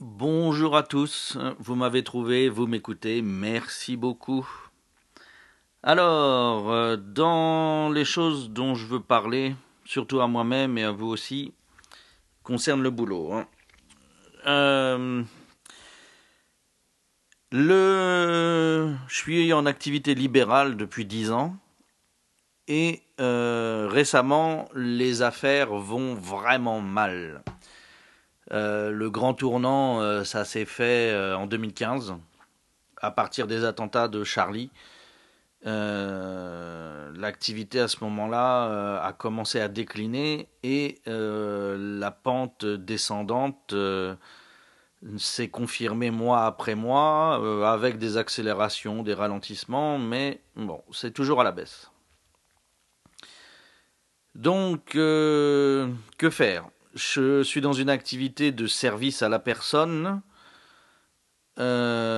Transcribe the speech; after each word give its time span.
Bonjour 0.00 0.76
à 0.76 0.84
tous, 0.84 1.36
vous 1.58 1.74
m'avez 1.74 2.04
trouvé, 2.04 2.48
vous 2.48 2.68
m'écoutez, 2.68 3.20
merci 3.20 3.96
beaucoup. 3.96 4.48
Alors, 5.82 6.70
euh, 6.70 6.96
dans 6.96 7.90
les 7.90 8.04
choses 8.04 8.50
dont 8.50 8.76
je 8.76 8.86
veux 8.86 9.00
parler, 9.00 9.56
surtout 9.84 10.20
à 10.20 10.28
moi-même 10.28 10.78
et 10.78 10.84
à 10.84 10.92
vous 10.92 11.08
aussi, 11.08 11.52
concerne 12.44 12.80
le 12.80 12.90
boulot. 12.90 13.32
Hein. 13.32 13.48
Euh, 14.46 15.24
le... 17.50 18.94
Je 19.08 19.16
suis 19.16 19.52
en 19.52 19.66
activité 19.66 20.14
libérale 20.14 20.76
depuis 20.76 21.06
dix 21.06 21.32
ans 21.32 21.56
et 22.68 23.02
euh, 23.18 23.88
récemment 23.90 24.68
les 24.76 25.22
affaires 25.22 25.74
vont 25.74 26.14
vraiment 26.14 26.80
mal. 26.80 27.42
Euh, 28.52 28.90
le 28.90 29.10
grand 29.10 29.34
tournant, 29.34 30.00
euh, 30.00 30.24
ça 30.24 30.44
s'est 30.44 30.64
fait 30.64 31.12
euh, 31.12 31.36
en 31.36 31.46
2015, 31.46 32.14
à 33.00 33.10
partir 33.10 33.46
des 33.46 33.64
attentats 33.64 34.08
de 34.08 34.24
Charlie. 34.24 34.70
L'activité 37.14 37.80
à 37.80 37.88
ce 37.88 38.02
moment-là 38.04 39.00
a 39.02 39.12
commencé 39.12 39.60
à 39.60 39.68
décliner 39.68 40.48
et 40.62 41.00
la 41.04 42.10
pente 42.10 42.64
descendante 42.64 43.74
s'est 45.18 45.48
confirmée 45.48 46.10
mois 46.12 46.46
après 46.46 46.76
mois, 46.76 47.68
avec 47.70 47.98
des 47.98 48.16
accélérations, 48.16 49.02
des 49.02 49.14
ralentissements, 49.14 49.98
mais 49.98 50.40
bon, 50.54 50.80
c'est 50.92 51.12
toujours 51.12 51.40
à 51.40 51.44
la 51.44 51.52
baisse. 51.52 51.90
Donc, 54.36 54.84
que 54.92 55.90
faire? 56.30 56.70
Je 56.98 57.42
suis 57.44 57.60
dans 57.60 57.72
une 57.72 57.90
activité 57.90 58.50
de 58.50 58.66
service 58.66 59.22
à 59.22 59.28
la 59.28 59.38
personne. 59.38 60.20
Euh, 61.60 62.16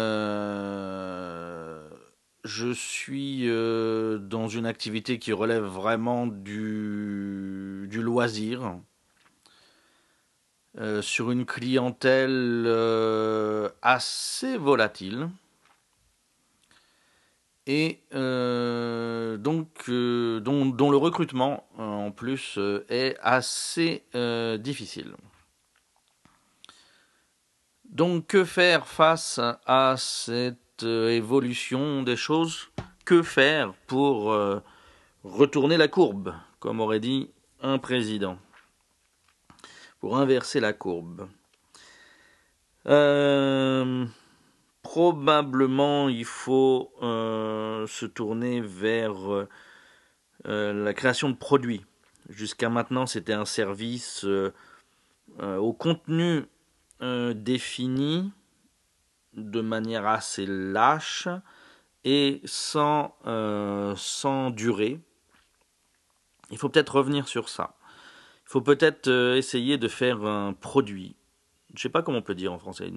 je 2.45 2.73
suis 2.73 3.49
euh, 3.49 4.19
dans 4.19 4.49
une 4.49 4.65
activité 4.65 5.19
qui 5.19 5.33
relève 5.35 5.65
vraiment 5.65 6.27
du, 6.27 7.89
loisir. 7.93 8.79
Euh, 10.79 11.03
sur 11.03 11.31
une 11.31 11.45
clientèle 11.45 12.67
assez 13.83 14.57
volatile. 14.57 15.29
Et 17.73 18.01
donc, 18.13 19.89
dont, 19.89 20.91
le 20.91 20.97
recrutement 20.97 21.69
en 21.79 22.11
plus 22.11 22.59
est 22.89 23.17
assez 23.23 24.03
difficile. 24.59 25.15
Donc 27.85 28.27
que 28.27 28.45
faire 28.45 28.89
face 28.89 29.39
à 29.67 29.95
cette 29.97 30.83
évolution 30.83 32.03
des 32.03 32.17
choses? 32.17 32.71
Que 33.05 33.23
faire 33.23 33.73
pour 33.87 34.35
retourner 35.23 35.77
la 35.77 35.87
courbe, 35.87 36.35
comme 36.59 36.81
aurait 36.81 36.99
dit 36.99 37.31
un 37.63 37.79
président? 37.79 38.37
Pour 40.01 40.19
inverser 40.19 40.59
la 40.59 40.73
courbe. 40.73 41.29
probablement 44.83 46.09
il 46.09 46.25
faut 46.25 46.93
se 47.87 48.07
tourner 48.07 48.61
vers 48.61 49.47
la 50.45 50.95
création 50.95 51.31
de 51.31 51.37
produits 51.37 51.85
Jusqu'à 52.31 52.69
maintenant, 52.69 53.07
c'était 53.07 53.33
un 53.33 53.45
service 53.45 54.25
euh, 54.25 54.53
euh, 55.41 55.57
au 55.57 55.73
contenu 55.73 56.45
euh, 57.03 57.35
défini 57.35 58.33
de 59.35 59.61
manière 59.61 60.07
assez 60.07 60.47
lâche 60.47 61.29
et 62.05 62.41
sans, 62.45 63.17
sans 63.97 64.51
durée. 64.51 65.01
Il 66.51 66.59
faut 66.59 66.69
peut-être 66.69 66.97
revenir 66.97 67.29
sur 67.29 67.49
ça. 67.49 67.77
Il 68.47 68.51
faut 68.51 68.61
peut-être 68.61 69.09
essayer 69.37 69.79
de 69.79 69.87
faire 69.87 70.25
un 70.25 70.53
produit. 70.53 71.15
Je 71.71 71.75
ne 71.75 71.81
sais 71.81 71.89
pas 71.91 72.03
comment 72.03 72.19
on 72.19 72.23
peut 72.23 72.35
dire 72.35 72.53
en 72.53 72.59
français. 72.59 72.91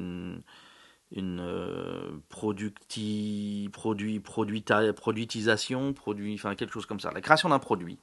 Une 1.16 2.22
producti, 2.30 3.70
produit, 3.72 4.20
produitisation, 4.20 5.94
produit, 5.94 6.36
enfin 6.36 6.56
quelque 6.56 6.74
chose 6.74 6.86
comme 6.86 7.00
ça. 7.00 7.12
La 7.12 7.22
création 7.22 7.50
d'un 7.50 7.60
produit 7.60 7.98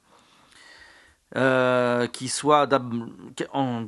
euh, 1.37 2.07
qui 2.07 2.27
soit 2.27 2.67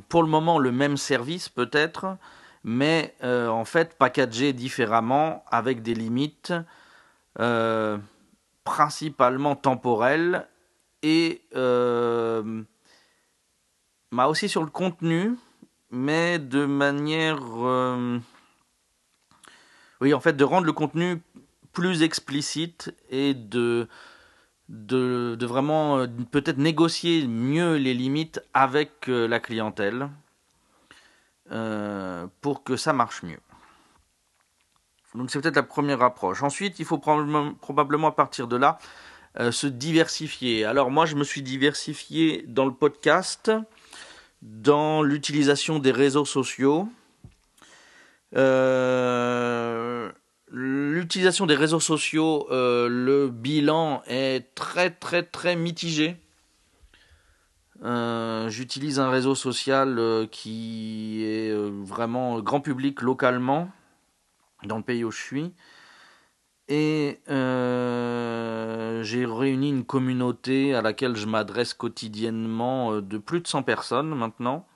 pour 0.08 0.22
le 0.22 0.28
moment 0.28 0.58
le 0.58 0.72
même 0.72 0.96
service 0.96 1.50
peut-être, 1.50 2.16
mais 2.64 3.14
euh, 3.22 3.48
en 3.48 3.66
fait 3.66 3.98
packagé 3.98 4.54
différemment 4.54 5.44
avec 5.50 5.82
des 5.82 5.94
limites 5.94 6.54
euh, 7.40 7.98
principalement 8.64 9.56
temporelles 9.56 10.48
et 11.02 11.42
bah 11.52 12.42
aussi 14.28 14.48
sur 14.48 14.62
le 14.62 14.70
contenu, 14.70 15.36
mais 15.90 16.38
de 16.38 16.64
manière 16.64 17.40
oui 20.04 20.14
en 20.14 20.20
fait 20.20 20.34
de 20.34 20.44
rendre 20.44 20.66
le 20.66 20.72
contenu 20.72 21.20
plus 21.72 22.02
explicite 22.02 22.94
et 23.10 23.34
de 23.34 23.88
de, 24.68 25.44
vraiment 25.44 25.98
euh, 25.98 26.06
peut-être 26.30 26.58
négocier 26.58 27.26
mieux 27.26 27.76
les 27.76 27.94
limites 27.94 28.42
avec 28.54 29.08
euh, 29.08 29.26
la 29.26 29.40
clientèle 29.40 30.08
euh, 31.52 32.26
pour 32.40 32.64
que 32.64 32.76
ça 32.76 32.92
marche 32.92 33.22
mieux. 33.22 33.40
Donc 35.14 35.30
c'est 35.30 35.40
peut-être 35.40 35.56
la 35.56 35.62
première 35.62 36.02
approche. 36.02 36.42
Ensuite, 36.42 36.78
il 36.78 36.84
faut 36.84 36.98
probablement, 36.98 38.08
à 38.08 38.12
partir 38.12 38.48
de 38.48 38.56
là 38.56 38.78
se 39.50 39.66
diversifier. 39.66 40.64
Alors 40.64 40.90
moi, 40.92 41.06
je 41.06 41.16
me 41.16 41.24
suis 41.24 41.42
diversifié 41.42 42.44
dans 42.46 42.66
le 42.66 42.72
podcast, 42.72 43.50
dans 44.42 45.02
l'utilisation 45.02 45.80
des 45.80 45.92
réseaux 45.92 46.24
sociaux. 46.24 46.88
L'utilisation 50.54 51.46
des 51.46 51.56
réseaux 51.56 51.80
sociaux, 51.80 52.46
euh, 52.52 52.88
le 52.88 53.28
bilan 53.28 54.02
est 54.06 54.54
très 54.54 54.90
très 54.90 55.24
très 55.24 55.56
mitigé. 55.56 56.16
Euh, 57.82 58.48
j'utilise 58.48 59.00
un 59.00 59.10
réseau 59.10 59.34
social 59.34 59.98
euh, 59.98 60.26
qui 60.30 61.24
est 61.24 61.52
vraiment 61.52 62.40
grand 62.40 62.60
public 62.60 63.02
localement 63.02 63.68
dans 64.62 64.76
le 64.76 64.84
pays 64.84 65.02
où 65.02 65.10
je 65.10 65.20
suis. 65.20 65.52
Et 66.68 67.18
j'ai 67.26 69.26
réuni 69.26 69.68
une 69.68 69.84
communauté 69.84 70.74
à 70.74 70.82
laquelle 70.82 71.16
je 71.16 71.26
m'adresse 71.26 71.74
quotidiennement 71.74 73.02
de 73.02 73.18
plus 73.18 73.40
de 73.40 73.48
100 73.48 73.64
personnes 73.64 74.14
maintenant 74.14 74.66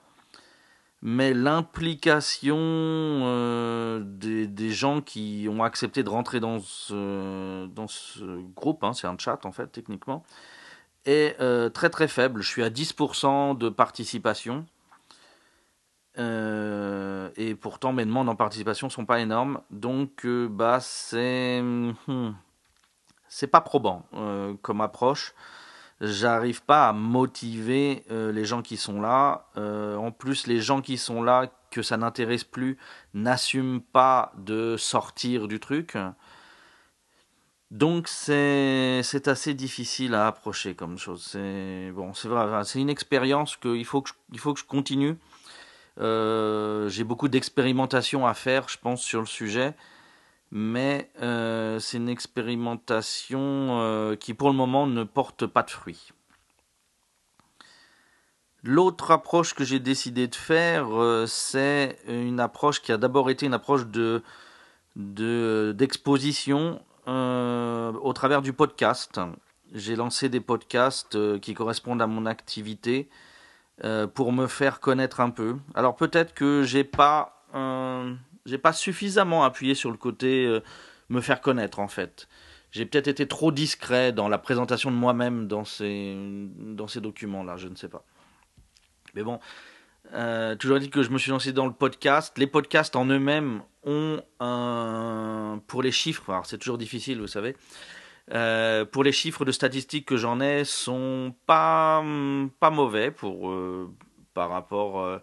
mais 1.01 1.33
l'implication 1.33 2.57
euh, 2.59 4.01
des, 4.05 4.71
gens 4.71 5.01
qui 5.01 5.47
ont 5.51 5.63
accepté 5.63 6.03
de 6.03 6.09
rentrer 6.09 6.41
dans 6.41 6.59
ce, 6.59 7.67
groupe, 8.55 8.83
hein, 8.83 8.93
c'est 8.93 9.07
un 9.07 9.17
chat 9.17 9.47
en 9.47 9.53
fait 9.53 9.69
techniquement, 9.69 10.25
est 11.07 11.41
euh, 11.41 11.69
très 11.69 11.91
très 11.91 12.09
faible. 12.09 12.43
Je 12.43 12.49
suis 12.49 12.63
à 12.63 12.71
10% 12.71 13.57
de 13.57 13.69
participation. 13.69 14.67
Euh, 16.19 17.31
et 17.37 17.55
pourtant 17.55 17.93
mes 17.93 18.05
demandes 18.05 18.29
en 18.29 18.35
participation 18.35 18.91
sont 18.91 19.07
pas 19.07 19.21
énormes. 19.21 19.61
Donc 19.71 20.27
bah 20.27 20.79
c'est 20.81 21.63
hmm, 21.63 22.33
c'est 23.29 23.47
pas 23.47 23.61
probant 23.61 24.05
comme 24.63 24.81
approche 24.81 25.35
j'arrive 26.01 26.63
pas 26.63 26.89
à 26.89 26.93
motiver 26.93 28.05
euh, 28.11 28.33
les 28.33 28.45
gens 28.45 28.63
qui 28.63 28.77
sont 28.77 29.01
là. 29.01 29.47
Euh, 29.57 29.97
en 29.97 30.11
plus, 30.11 30.47
les 30.47 30.61
gens 30.61 30.81
qui 30.81 30.99
sont 30.99 31.23
là, 31.23 31.51
que 31.71 31.83
ça 31.83 31.97
n'intéresse 31.97 32.45
plus, 32.45 32.79
n'assument 33.15 33.81
pas 33.81 34.33
de 34.39 34.77
sortir 34.77 35.49
du 35.49 35.61
truc. 35.61 35.97
Donc 37.71 38.09
c'est 38.09 39.03
assez 39.27 39.53
difficile 39.53 40.15
à 40.15 40.27
approcher 40.27 40.75
comme 40.75 40.97
chose. 40.97 41.29
C'est 41.31 41.91
bon, 41.93 42.15
c'est 42.15 42.29
vrai, 42.29 42.65
c'est 42.65 42.81
une 42.81 42.89
expérience 42.89 43.57
qu'il 43.59 43.85
faut 43.85 44.01
que 44.01 44.11
je, 44.33 44.39
faut 44.39 44.55
que 44.55 44.61
je 44.61 44.65
continue. 44.65 45.17
Euh, 46.01 46.89
j'ai 46.89 47.05
beaucoup 47.05 47.29
d'expérimentation 47.29 48.27
à 48.27 48.33
faire, 48.33 48.69
je 48.69 48.79
pense, 48.79 49.03
sur 49.03 49.21
le 49.21 49.27
sujet 49.27 49.75
mais 50.51 51.11
euh, 51.23 51.79
c'est 51.79 51.99
une 51.99 52.09
expérimentation 52.09 53.81
euh, 53.81 54.17
qui 54.17 54.35
pour 54.35 54.49
le 54.49 54.57
moment 54.57 54.87
ne 54.87 55.05
porte 55.05 55.47
pas 55.47 55.63
de 55.63 55.71
fruits. 55.71 56.13
L'autre 58.65 59.11
approche 59.11 59.55
que 59.55 59.65
j'ai 59.65 59.79
décidé 59.79 60.27
de 60.27 60.35
faire, 60.35 60.89
euh, 60.91 61.27
c'est 61.27 61.99
une 62.09 62.41
approche 62.41 62.83
qui 62.83 62.93
a 62.93 62.97
d'abord 62.97 63.31
été 63.31 63.47
une 63.47 63.55
approche 63.55 63.87
de 63.87 64.23
d'exposition 64.97 66.83
au 67.07 68.13
travers 68.15 68.43
du 68.43 68.53
podcast. 68.53 69.21
J'ai 69.73 69.95
lancé 69.95 70.29
des 70.29 70.41
podcasts 70.41 71.39
qui 71.39 71.55
correspondent 71.55 72.03
à 72.03 72.09
mon 72.09 72.27
activité 72.27 73.09
pour 74.15 74.33
me 74.33 74.49
faire 74.49 74.81
connaître 74.81 75.21
un 75.21 75.31
peu. 75.31 75.57
Alors 75.77 75.95
peut-être 75.95 76.35
que 76.35 76.65
j'ai 76.65 76.83
pas 76.83 77.45
j'ai 78.49 78.59
pas 78.59 78.73
suffisamment 78.73 79.45
appuyé 79.45 79.75
sur 79.75 79.91
le 79.91 79.97
côté 79.97 80.61
me 81.09 81.21
faire 81.21 81.41
connaître 81.41 81.79
en 81.79 81.89
fait. 81.89 82.29
J'ai 82.71 82.85
peut-être 82.85 83.09
été 83.09 83.27
trop 83.27 83.51
discret 83.51 84.13
dans 84.13 84.29
la 84.29 84.39
présentation 84.39 84.91
de 84.91 84.97
moi-même 84.97 85.47
dans 85.47 85.65
ces, 85.65 86.15
dans 86.59 86.87
ces 86.87 87.01
documents-là, 87.01 87.57
je 87.57 87.69
ne 87.69 87.75
sais 87.75 87.89
pas. 87.89 88.05
Mais 89.15 89.23
bon, 89.23 89.41
euh, 90.13 90.55
toujours 90.57 90.79
dit 90.79 90.91
que 90.91 91.03
je 91.03 91.11
me 91.11 91.19
suis 91.19 91.31
lancé 91.31 91.53
dans 91.53 91.67
le 91.67 91.73
podcast. 91.73 92.37
Les 92.39 92.47
podcasts 92.47 92.97
en 92.97 93.07
eux-mêmes 93.07 93.63
ont 93.85 94.21
un. 94.41 95.61
Pour 95.67 95.83
les 95.83 95.93
chiffres, 95.93 96.31
alors 96.31 96.47
c'est 96.47 96.59
toujours 96.59 96.79
difficile, 96.79 97.21
vous 97.21 97.27
savez. 97.27 97.57
Euh, 98.33 98.85
pour 98.85 99.05
les 99.05 99.13
chiffres 99.13 99.47
de 99.47 99.53
statistiques 99.53 100.07
que 100.07 100.19
j'en 100.19 100.41
ai, 100.41 100.65
sont 100.65 101.35
pas, 101.47 102.05
pas 102.61 102.71
mauvais 102.71 103.11
pour, 103.11 103.51
euh, 103.51 103.91
par 104.35 104.51
rapport 104.51 105.21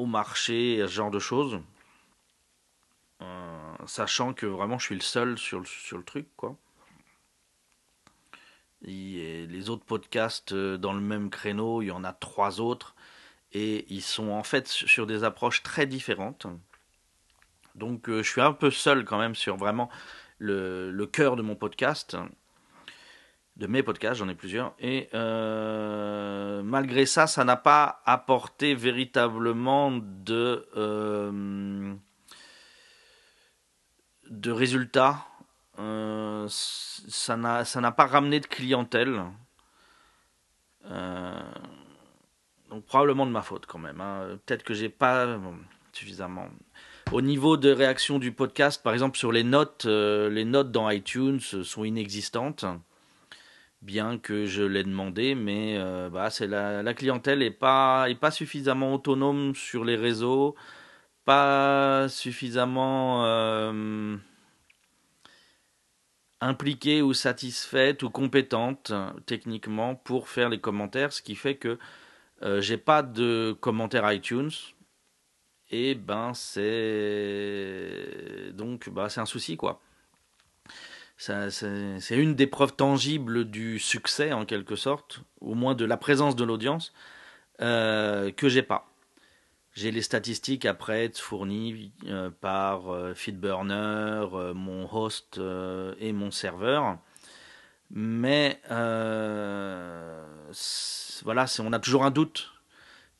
au 0.00 0.06
marché 0.06 0.78
ce 0.80 0.86
genre 0.86 1.10
de 1.10 1.18
choses. 1.18 1.60
sachant 3.86 4.32
que 4.34 4.46
vraiment 4.46 4.78
je 4.78 4.86
suis 4.86 4.94
le 4.94 5.00
seul 5.00 5.38
sur 5.38 5.60
le, 5.60 6.02
truc, 6.04 6.26
quoi. 6.36 6.56
Les 8.82 9.68
autres 9.68 9.84
podcasts 9.84 10.52
euh, 10.52 10.78
dans 10.78 10.94
le 10.94 11.00
même 11.00 11.28
créneau, 11.28 11.82
il 11.82 11.86
y 11.86 11.90
en 11.90 12.04
a 12.04 12.12
trois 12.14 12.60
autres. 12.60 12.94
Et 13.52 13.84
ils 13.92 14.02
sont 14.02 14.30
en 14.30 14.42
fait 14.42 14.68
sur 14.68 15.06
des 15.06 15.24
approches 15.24 15.62
très 15.62 15.86
différentes. 15.86 16.46
Donc 17.74 18.08
euh, 18.08 18.22
je 18.22 18.30
suis 18.30 18.40
un 18.40 18.52
peu 18.52 18.70
seul 18.70 19.04
quand 19.04 19.18
même 19.18 19.34
sur 19.34 19.56
vraiment 19.56 19.90
le, 20.38 20.90
le 20.90 21.06
cœur 21.06 21.36
de 21.36 21.42
mon 21.42 21.56
podcast. 21.56 22.16
De 23.60 23.68
mes 23.68 23.84
podcasts, 23.84 24.18
j'en 24.18 24.28
ai 24.28 24.34
plusieurs. 24.34 24.74
Et 24.80 25.08
euh, 25.14 26.62
malgré 26.62 27.06
ça, 27.06 27.28
ça 27.28 27.44
n'a 27.44 27.56
pas 27.56 28.02
apporté 28.04 28.74
véritablement 28.74 29.92
de, 29.92 30.66
de 34.30 34.50
résultats 34.50 35.26
euh, 35.80 36.46
ça 36.48 37.36
n'a 37.36 37.92
pas 37.92 38.06
ramené 38.06 38.40
de 38.40 38.46
clientèle. 38.46 39.24
Euh, 40.86 41.40
donc 42.68 42.84
probablement 42.84 43.26
de 43.26 43.30
ma 43.30 43.42
faute 43.42 43.66
quand 43.66 43.78
même. 43.78 44.00
Hein. 44.00 44.38
Peut-être 44.44 44.62
que 44.62 44.74
j'ai 44.74 44.88
pas 44.88 45.38
suffisamment. 45.92 46.48
Au 47.12 47.22
niveau 47.22 47.56
de 47.56 47.70
réaction 47.70 48.18
du 48.18 48.32
podcast, 48.32 48.82
par 48.82 48.92
exemple 48.92 49.18
sur 49.18 49.32
les 49.32 49.42
notes, 49.42 49.86
euh, 49.86 50.28
les 50.28 50.44
notes 50.44 50.70
dans 50.70 50.88
iTunes 50.90 51.40
sont 51.40 51.84
inexistantes, 51.84 52.64
bien 53.82 54.18
que 54.18 54.46
je 54.46 54.62
l'ai 54.62 54.84
demandé, 54.84 55.34
mais 55.34 55.78
bah, 56.10 56.30
c'est 56.30 56.46
la, 56.46 56.94
clientèle 56.94 57.40
n'est 57.40 57.50
pas, 57.50 58.06
suffisamment 58.30 58.94
autonome 58.94 59.54
sur 59.54 59.84
les 59.84 59.96
réseaux, 59.96 60.54
pas 61.24 62.08
suffisamment 62.08 63.24
impliquée 66.40 67.02
ou 67.02 67.12
satisfaite 67.14 68.02
ou 68.02 68.10
compétente 68.10 68.92
techniquement 69.26 69.94
pour 69.94 70.28
faire 70.28 70.48
les 70.48 70.60
commentaires, 70.60 71.12
ce 71.12 71.22
qui 71.22 71.34
fait 71.34 71.56
que 71.56 71.78
euh, 72.42 72.60
j'ai 72.60 72.78
pas 72.78 73.02
de 73.02 73.56
commentaires 73.60 74.10
iTunes. 74.12 74.50
Et 75.70 75.94
ben 75.94 76.34
c'est 76.34 78.52
donc 78.54 78.88
bah, 78.90 79.08
c'est 79.08 79.20
un 79.20 79.26
souci 79.26 79.56
quoi. 79.56 79.80
C'est 81.20 82.16
une 82.16 82.34
des 82.34 82.46
preuves 82.46 82.74
tangibles 82.74 83.44
du 83.44 83.78
succès 83.78 84.32
en 84.32 84.46
quelque 84.46 84.74
sorte, 84.74 85.20
au 85.40 85.54
moins 85.54 85.74
de 85.74 85.84
la 85.84 85.98
présence 85.98 86.34
de 86.34 86.44
l'audience, 86.44 86.94
euh, 87.60 88.32
que 88.32 88.48
j'ai 88.48 88.62
pas. 88.62 88.90
J'ai 89.74 89.92
les 89.92 90.02
statistiques 90.02 90.66
après 90.66 91.10
fournies 91.14 91.92
euh, 92.06 92.28
par 92.40 92.92
euh, 92.92 93.14
Feedburner, 93.14 94.26
euh, 94.32 94.52
mon 94.52 94.92
host 94.92 95.40
et 96.00 96.12
mon 96.12 96.30
serveur. 96.30 96.98
Mais 97.90 98.60
voilà, 98.68 100.24
on 101.60 101.72
a 101.72 101.78
toujours 101.78 102.04
un 102.04 102.10
doute 102.10 102.52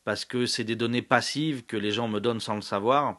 parce 0.04 0.24
que 0.24 0.46
c'est 0.46 0.64
des 0.64 0.76
données 0.76 1.02
passives 1.02 1.64
que 1.66 1.76
les 1.76 1.92
gens 1.92 2.08
me 2.08 2.20
donnent 2.20 2.40
sans 2.40 2.56
le 2.56 2.62
savoir. 2.62 3.18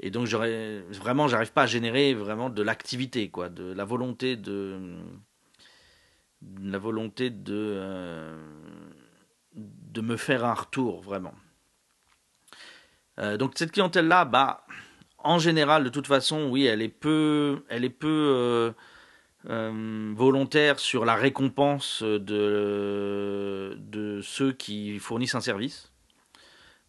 Et 0.00 0.10
donc 0.10 0.26
vraiment, 0.26 1.28
j'arrive 1.28 1.52
pas 1.52 1.62
à 1.62 1.66
générer 1.66 2.14
vraiment 2.14 2.48
de 2.48 2.62
l'activité, 2.62 3.28
quoi, 3.28 3.50
de 3.50 3.72
la 3.72 3.84
volonté 3.84 4.36
de, 4.36 4.78
de 9.52 10.00
me 10.00 10.16
faire 10.16 10.44
un 10.44 10.54
retour 10.54 11.02
vraiment. 11.02 11.34
Euh, 13.18 13.36
donc 13.36 13.52
cette 13.56 13.72
clientèle-là, 13.72 14.24
bah, 14.24 14.64
en 15.18 15.38
général, 15.38 15.84
de 15.84 15.90
toute 15.90 16.06
façon, 16.06 16.48
oui, 16.48 16.64
elle 16.64 16.80
est 16.80 16.88
peu, 16.88 17.64
elle 17.68 17.84
est 17.84 17.90
peu 17.90 18.08
euh, 18.08 18.72
euh, 19.50 20.14
volontaire 20.16 20.78
sur 20.78 21.04
la 21.04 21.14
récompense 21.14 22.02
de, 22.02 23.76
de 23.78 24.20
ceux 24.22 24.52
qui 24.52 24.98
fournissent 24.98 25.34
un 25.34 25.40
service. 25.40 25.89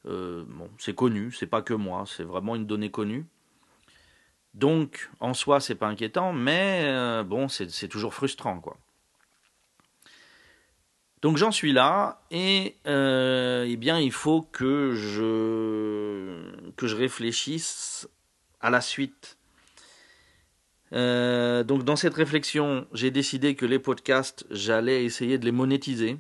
Bon, 0.06 0.70
c'est 0.78 0.96
connu, 0.96 1.32
c'est 1.32 1.48
pas 1.48 1.62
que 1.62 1.74
moi, 1.74 2.06
c'est 2.08 2.24
vraiment 2.24 2.56
une 2.56 2.66
donnée 2.66 2.92
connue. 2.92 3.26
Donc, 4.54 5.10
en 5.20 5.34
soi, 5.34 5.60
c'est 5.60 5.76
pas 5.76 5.88
inquiétant, 5.88 6.34
mais 6.34 7.24
bon, 7.24 7.48
c'est 7.48 7.88
toujours 7.88 8.14
frustrant, 8.14 8.60
quoi. 8.60 8.78
Donc 11.22 11.38
j'en 11.38 11.52
suis 11.52 11.72
là 11.72 12.22
et 12.32 12.76
euh, 12.88 13.66
eh 13.68 13.78
bien 13.78 14.00
il 14.00 14.12
faut 14.12 14.42
que 14.42 14.94
je 14.96 16.72
que 16.76 16.88
je 16.88 16.96
réfléchisse 16.96 18.10
à 18.60 18.72
la 18.72 18.82
suite. 18.82 19.38
Euh, 20.94 21.64
donc 21.64 21.84
dans 21.84 21.96
cette 21.96 22.16
réflexion, 22.16 22.88
j'ai 22.92 23.12
décidé 23.12 23.56
que 23.56 23.68
les 23.68 23.80
podcasts, 23.80 24.46
j'allais 24.50 25.06
essayer 25.06 25.38
de 25.38 25.46
les 25.46 25.52
monétiser. 25.52 26.18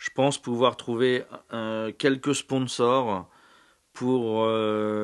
Je 0.00 0.10
pense 0.12 0.36
pouvoir 0.38 0.76
trouver 0.76 1.22
euh, 1.52 1.92
quelques 1.96 2.34
sponsors 2.34 3.28
pour 3.92 4.46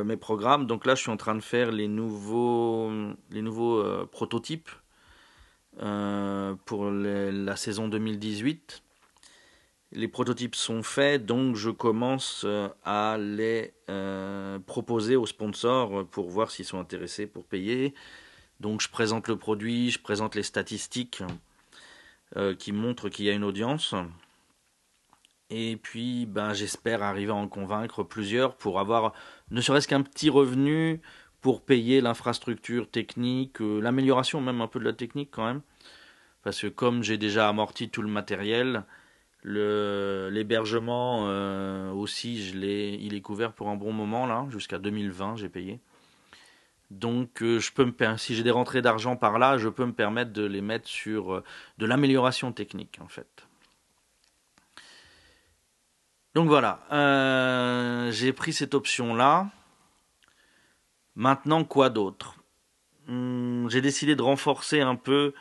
mes 0.04 0.16
programmes. 0.16 0.66
Donc 0.66 0.86
là, 0.86 0.94
je 0.94 1.02
suis 1.02 1.10
en 1.10 1.16
train 1.16 1.34
de 1.34 1.42
faire 1.42 1.70
les 1.70 1.86
nouveaux 1.86 2.90
les 3.30 3.42
nouveaux 3.42 4.06
prototypes 4.06 4.70
euh, 5.82 6.54
pour 6.64 6.90
la 6.90 7.56
saison 7.56 7.86
2018. 7.88 8.82
Les 9.92 10.08
prototypes 10.08 10.54
sont 10.54 10.82
faits, 10.82 11.26
donc 11.26 11.54
je 11.54 11.68
commence 11.68 12.44
euh, 12.46 12.68
à 12.82 13.18
les 13.18 13.74
euh, 13.90 14.58
proposer 14.58 15.16
aux 15.16 15.26
sponsors 15.26 16.06
pour 16.06 16.30
voir 16.30 16.50
s'ils 16.50 16.64
sont 16.64 16.80
intéressés 16.80 17.26
pour 17.26 17.44
payer. 17.44 17.92
Donc 18.60 18.80
je 18.80 18.88
présente 18.88 19.28
le 19.28 19.36
produit, 19.36 19.90
je 19.90 20.00
présente 20.00 20.34
les 20.34 20.42
statistiques 20.42 21.22
qui 22.58 22.72
montrent 22.72 23.08
qu'il 23.08 23.24
y 23.24 23.30
a 23.30 23.32
une 23.32 23.44
audience. 23.44 23.94
Et 25.50 25.76
puis 25.76 26.26
ben, 26.26 26.52
j'espère 26.52 27.02
arriver 27.02 27.30
à 27.30 27.36
en 27.36 27.48
convaincre 27.48 28.02
plusieurs 28.02 28.56
pour 28.56 28.80
avoir 28.80 29.12
ne 29.50 29.60
serait-ce 29.60 29.86
qu'un 29.86 30.02
petit 30.02 30.28
revenu 30.28 31.00
pour 31.40 31.62
payer 31.64 32.00
l'infrastructure 32.00 32.90
technique, 32.90 33.60
euh, 33.60 33.80
l'amélioration 33.80 34.40
même 34.40 34.60
un 34.60 34.66
peu 34.66 34.80
de 34.80 34.84
la 34.84 34.92
technique 34.92 35.30
quand 35.30 35.46
même. 35.46 35.62
Parce 36.42 36.60
que 36.60 36.66
comme 36.66 37.02
j'ai 37.04 37.18
déjà 37.18 37.48
amorti 37.48 37.90
tout 37.90 38.02
le 38.02 38.08
matériel, 38.08 38.84
l'hébergement 39.44 41.26
euh, 41.28 41.92
aussi, 41.92 42.50
il 42.50 43.14
est 43.14 43.20
couvert 43.20 43.52
pour 43.52 43.68
un 43.68 43.76
bon 43.76 43.92
moment 43.92 44.26
là, 44.26 44.46
jusqu'à 44.50 44.78
2020 44.78 45.36
j'ai 45.36 45.48
payé. 45.48 45.80
Donc 46.90 47.42
euh, 47.42 47.60
je 47.60 47.72
peux 47.72 47.84
me 47.84 48.16
si 48.16 48.34
j'ai 48.34 48.42
des 48.42 48.50
rentrées 48.50 48.82
d'argent 48.82 49.16
par 49.16 49.38
là, 49.38 49.58
je 49.58 49.68
peux 49.68 49.86
me 49.86 49.92
permettre 49.92 50.32
de 50.32 50.44
les 50.44 50.60
mettre 50.60 50.88
sur 50.88 51.42
de 51.78 51.86
l'amélioration 51.86 52.52
technique 52.52 52.98
en 53.00 53.08
fait. 53.08 53.46
Donc 56.36 56.48
voilà, 56.48 56.80
j'ai 58.12 58.34
pris 58.34 58.52
cette 58.52 58.74
option 58.74 59.14
là. 59.14 59.48
Maintenant, 61.14 61.64
quoi 61.64 61.88
d'autre? 61.88 62.36
Hmm, 63.06 63.70
J'ai 63.70 63.80
décidé 63.80 64.16
de 64.16 64.20
renforcer 64.20 64.82
un 64.82 64.96
peu 64.96 65.32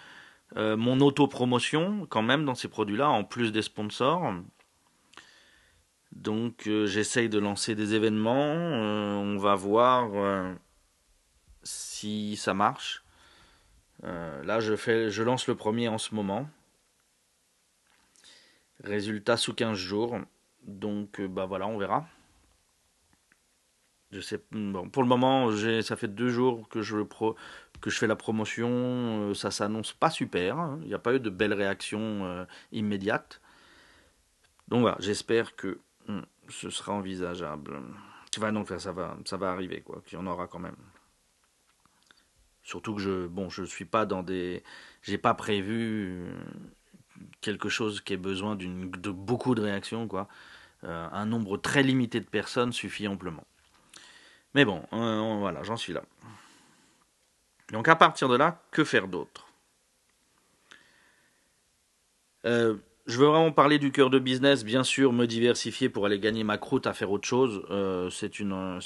euh, 0.55 0.77
mon 0.77 1.01
autopromotion 1.01 2.07
quand 2.09 2.21
même 2.21 2.45
dans 2.45 2.55
ces 2.55 2.69
produits-là, 2.69 3.09
en 3.09 3.25
plus 3.25 3.51
des 3.51 3.61
sponsors. 3.61 4.35
Donc 6.13 6.65
euh, 6.65 6.85
j'essaye 6.85 7.27
de 7.27 7.39
lancer 7.39 7.75
des 7.75 7.93
événements, 7.93 8.53
euh, 8.53 9.15
on 9.15 9.37
va 9.37 9.55
voir 9.55 10.55
si 11.63 12.37
ça 12.37 12.53
marche. 12.53 13.03
là 14.01 14.61
je, 14.61 14.77
fais, 14.77 15.09
je 15.09 15.23
lance 15.23 15.45
le 15.47 15.55
premier 15.55 15.89
en 15.89 15.97
ce 15.97 16.15
moment. 16.15 16.47
Résultat 18.81 19.35
sous 19.35 19.53
15 19.53 19.77
jours. 19.77 20.21
Donc 20.65 21.21
bah 21.21 21.45
voilà, 21.45 21.67
on 21.67 21.77
verra. 21.77 22.07
Je 24.11 24.21
sais, 24.21 24.37
pour 24.37 25.03
le 25.03 25.09
moment, 25.09 25.49
ça 25.81 25.95
fait 25.95 26.07
deux 26.07 26.29
jours 26.29 26.69
que 26.69 26.81
je, 26.81 27.01
pro, 27.01 27.35
que 27.81 27.89
je 27.89 27.97
fais 27.97 28.07
la 28.07 28.15
promotion. 28.15 28.69
Euh, 28.69 29.33
ça 29.33 29.51
s'annonce 29.51 29.93
pas 29.93 30.09
super. 30.09 30.57
Hein. 30.57 30.79
Il 30.83 30.87
n'y 30.87 30.93
a 30.93 30.99
pas 30.99 31.13
eu 31.13 31.19
de 31.19 31.29
belles 31.29 31.53
réactions 31.53 32.25
euh, 32.25 32.45
immédiates. 32.71 33.41
Donc 34.67 34.81
voilà, 34.81 34.97
j'espère 34.99 35.55
que 35.55 35.79
hmm, 36.07 36.21
ce 36.49 36.69
sera 36.69 36.93
envisageable. 36.93 37.81
Ça 38.31 38.91
va, 38.91 39.17
ça 39.25 39.37
va 39.37 39.51
arriver, 39.51 39.81
quoi. 39.81 40.01
Qu'il 40.05 40.17
y 40.17 40.21
en 40.21 40.27
aura 40.27 40.47
quand 40.47 40.59
même. 40.59 40.75
Surtout 42.63 42.95
que 42.95 43.01
je, 43.01 43.27
bon, 43.27 43.49
je 43.49 43.63
suis 43.63 43.85
pas 43.85 44.05
dans 44.05 44.23
des, 44.23 44.63
j'ai 45.03 45.17
pas 45.17 45.33
prévu 45.33 46.25
quelque 47.41 47.69
chose 47.69 48.01
qui 48.01 48.13
ait 48.13 48.17
besoin 48.17 48.55
de 48.55 49.11
beaucoup 49.11 49.55
de 49.55 49.61
réactions, 49.61 50.07
quoi. 50.07 50.27
Euh, 50.85 51.07
un 51.11 51.25
nombre 51.25 51.57
très 51.57 51.81
limité 51.81 52.19
de 52.19 52.25
personnes 52.25 52.71
suffit 52.71 53.07
amplement. 53.07 53.45
Mais 54.53 54.65
bon, 54.65 54.83
euh, 54.93 55.37
voilà, 55.39 55.63
j'en 55.63 55.77
suis 55.77 55.93
là. 55.93 56.03
Donc 57.71 57.87
à 57.87 57.95
partir 57.95 58.29
de 58.29 58.35
là, 58.35 58.61
que 58.71 58.83
faire 58.83 59.07
d'autre? 59.07 59.47
Euh, 62.45 62.75
je 63.07 63.17
veux 63.17 63.25
vraiment 63.25 63.51
parler 63.51 63.79
du 63.79 63.91
cœur 63.91 64.11
de 64.11 64.19
business, 64.19 64.63
bien 64.63 64.83
sûr, 64.83 65.11
me 65.11 65.25
diversifier 65.25 65.89
pour 65.89 66.05
aller 66.05 66.19
gagner 66.19 66.43
ma 66.43 66.59
croûte 66.59 66.85
à 66.85 66.93
faire 66.93 67.09
autre 67.09 67.27
chose. 67.27 67.63
C'est 68.11 68.39
une, 68.39 68.79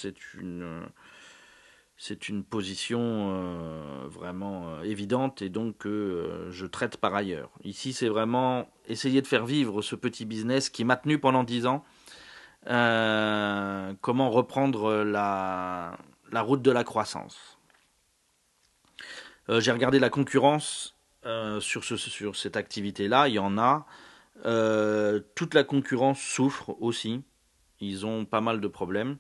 c'est 2.00 2.30
une 2.30 2.44
position 2.44 3.00
euh, 3.02 4.08
vraiment 4.08 4.82
évidente 4.82 5.42
et 5.42 5.50
donc 5.50 5.86
je 5.86 6.66
traite 6.66 6.98
par 6.98 7.14
ailleurs. 7.14 7.52
Ici, 7.64 7.94
c'est 7.94 8.08
vraiment 8.08 8.68
essayer 8.88 9.22
de 9.22 9.28
faire 9.28 9.46
vivre 9.46 9.82
ce 9.82 9.96
petit 9.96 10.26
business 10.26 10.70
qui 10.70 10.86
m'a 10.86 10.96
tenu 10.96 11.20
pendant 11.20 11.44
dix 11.44 11.68
ans. 11.68 11.84
comment 12.66 14.30
reprendre 14.32 15.04
la, 15.04 15.98
route 16.34 16.62
de 16.62 16.72
la 16.72 16.84
croissance. 16.84 17.60
J'ai 19.50 19.72
regardé 19.72 20.00
la 20.00 20.10
concurrence 20.10 20.96
sur, 21.60 21.84
ce, 21.84 21.98
sur 21.98 22.36
cette 22.36 22.56
activité-là. 22.56 23.28
Il 23.28 23.36
y 23.36 23.40
en 23.40 23.58
a. 23.58 23.86
Euh, 24.46 25.20
toute 25.36 25.54
la 25.54 25.64
concurrence 25.64 26.20
souffre 26.20 26.76
aussi. 26.82 27.24
Ils 27.80 28.06
ont 28.06 28.26
pas 28.26 28.42
mal 28.42 28.62
de 28.62 28.68
problèmes. 28.68 29.18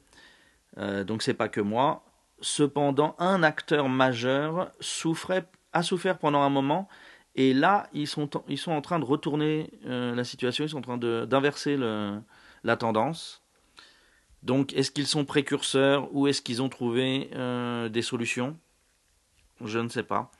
Euh, 0.77 1.03
donc 1.03 1.23
c'est 1.23 1.33
pas 1.33 1.49
que 1.49 1.61
moi. 1.61 2.03
Cependant, 2.41 3.15
un 3.19 3.43
acteur 3.43 3.89
majeur 3.89 4.71
a 5.73 5.83
souffert 5.83 6.17
pendant 6.17 6.41
un 6.41 6.49
moment. 6.49 6.87
Et 7.35 7.53
là, 7.53 7.87
ils 7.93 8.07
sont, 8.07 8.29
en 8.67 8.81
train 8.81 8.99
de 8.99 9.05
retourner 9.05 9.71
euh, 9.85 10.15
la 10.15 10.23
situation. 10.23 10.65
Ils 10.65 10.69
sont 10.69 10.79
en 10.79 10.97
train 10.97 10.97
d'inverser 10.97 11.77
la 11.77 12.77
tendance. 12.77 13.43
Donc, 14.43 14.73
est-ce 14.73 14.91
qu'ils 14.91 15.07
sont 15.07 15.25
précurseurs 15.25 16.13
ou 16.13 16.27
est-ce 16.27 16.41
qu'ils 16.41 16.61
ont 16.61 16.69
trouvé 16.69 17.29
des 17.91 18.01
solutions? 18.01 18.57
Je 19.61 19.79
ne 19.79 19.89
sais 19.89 20.03
pas. 20.03 20.31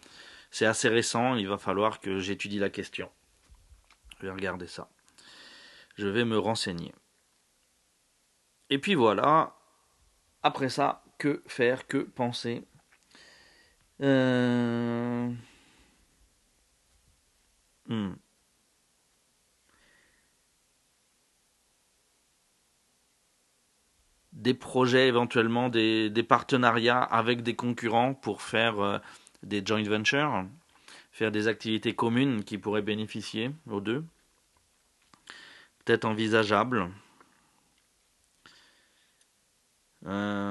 C'est 0.51 0.65
assez 0.65 0.89
récent. 0.89 1.35
Il 1.35 1.47
va 1.47 1.57
falloir 1.57 1.99
que 1.99 2.19
j'étudie 2.19 2.59
la 2.59 2.69
question. 2.69 3.09
Je 4.19 4.25
vais 4.25 4.31
regarder 4.31 4.67
ça. 4.67 4.89
Je 5.95 6.07
vais 6.07 6.25
me 6.25 6.37
renseigner. 6.37 6.93
Et 8.69 8.79
puis 8.79 8.95
voilà. 8.95 9.55
Après 10.43 10.69
ça, 10.69 11.03
que 11.19 11.43
faire, 11.47 11.85
que 11.87 11.99
penser 11.99 12.63
euh, 14.01 15.29
hmm. 17.87 18.13
Des 24.31 24.53
projets 24.53 25.07
éventuellement, 25.07 25.69
des, 25.69 26.25
partenariats 26.27 27.01
avec 27.01 27.43
des 27.43 27.55
concurrents 27.55 28.13
pour 28.13 28.41
faire 28.41 28.79
euh, 28.79 28.97
des 29.43 29.63
joint 29.65 29.83
ventures 29.83 30.45
faire 31.11 31.31
des 31.31 31.49
activités 31.49 31.93
communes 31.93 32.45
qui 32.45 32.57
pourraient 32.57 32.81
bénéficier 32.81 33.51
aux 33.69 33.81
deux. 33.81 34.05
Peut-être 35.83 36.05
envisageable. 36.05 36.89
Euh, 40.05 40.48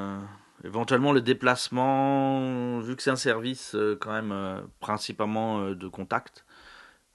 éventuellement 0.68 1.12
le 1.12 1.20
déplacement, 1.20 2.78
vu 2.80 2.96
que 2.96 3.02
c'est 3.02 3.10
un 3.10 3.16
service 3.16 3.74
euh, 3.74 3.96
quand 4.00 4.12
même 4.12 4.32
euh, 4.32 4.60
principalement 4.80 5.70
de 5.70 5.88
contact, 5.88 6.44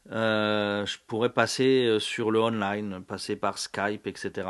je 0.09 0.97
pourrais 1.07 1.31
passer 1.31 1.97
sur 1.99 2.29
le 2.31 2.39
online, 2.41 3.03
passer 3.03 3.35
par 3.37 3.57
Skype, 3.57 4.05
etc. 4.05 4.47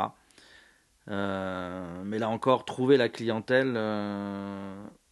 mais 1.06 2.18
là 2.18 2.28
encore, 2.28 2.64
trouver 2.64 2.96
la 2.96 3.08
clientèle 3.08 3.76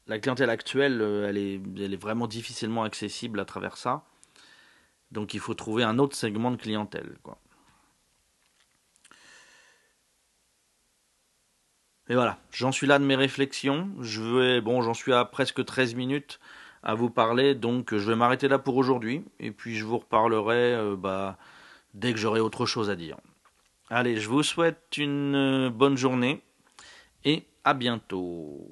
la 0.07 0.19
clientèle 0.19 0.51
actuelle, 0.51 1.01
euh, 1.01 1.29
elle 1.29 1.39
est, 1.39 1.61
elle 1.77 1.95
est 1.95 2.01
vraiment 2.01 2.27
difficilement 2.27 2.83
accessible 2.83 3.41
à 3.41 3.45
travers 3.45 3.77
ça. 3.77 4.05
Donc 5.11 5.35
il 5.35 5.41
faut 5.41 5.55
trouver 5.55 5.85
un 5.85 5.99
autre 5.99 6.17
segment 6.17 6.51
de 6.51 6.57
clientèle. 6.57 7.17
Quoi. 7.23 7.39
Et 12.09 12.15
voilà, 12.15 12.39
j'en 12.51 12.73
suis 12.73 12.87
là 12.87 12.99
de 12.99 13.05
mes 13.05 13.15
réflexions. 13.15 13.91
Je 14.01 14.23
vais, 14.23 14.61
bon, 14.61 14.83
j'en 14.83 14.95
suis 14.95 15.13
à 15.13 15.25
presque 15.25 15.65
13 15.65 15.95
minutes 15.95 16.41
à 16.83 16.95
vous 16.95 17.11
parler, 17.11 17.55
donc 17.55 17.95
je 17.97 18.11
vais 18.11 18.17
m'arrêter 18.17 18.49
là 18.49 18.59
pour 18.59 18.77
aujourd'hui. 18.77 19.25
Et 19.39 19.53
puis 19.53 19.77
je 19.77 19.85
vous 19.85 19.99
reparlerai 19.99 20.75
euh, 20.75 20.97
bah, 20.97 21.39
dès 21.95 22.13
que 22.13 22.19
j'aurai 22.19 22.41
autre 22.41 22.67
chose 22.67 22.91
à 22.91 22.97
dire. 22.97 23.17
Allez, 23.89 24.17
je 24.17 24.29
vous 24.29 24.43
souhaite 24.43 24.97
une 24.97 25.35
euh, 25.35 25.71
bonne 25.71 25.97
journée 25.97 26.43
et 27.25 27.45
à 27.65 27.75
bientôt. 27.75 28.67